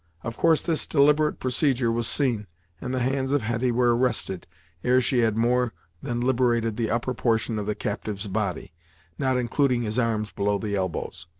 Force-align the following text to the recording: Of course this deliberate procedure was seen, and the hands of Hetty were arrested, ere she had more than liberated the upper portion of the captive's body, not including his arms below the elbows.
Of 0.23 0.35
course 0.35 0.63
this 0.63 0.87
deliberate 0.87 1.37
procedure 1.39 1.91
was 1.91 2.07
seen, 2.07 2.47
and 2.81 2.91
the 2.91 3.01
hands 3.01 3.33
of 3.33 3.43
Hetty 3.43 3.71
were 3.71 3.95
arrested, 3.95 4.47
ere 4.83 4.99
she 4.99 5.19
had 5.19 5.37
more 5.37 5.73
than 6.01 6.21
liberated 6.21 6.75
the 6.75 6.89
upper 6.89 7.13
portion 7.13 7.59
of 7.59 7.67
the 7.67 7.75
captive's 7.75 8.25
body, 8.25 8.73
not 9.19 9.37
including 9.37 9.83
his 9.83 9.99
arms 9.99 10.31
below 10.31 10.57
the 10.57 10.75
elbows. 10.75 11.27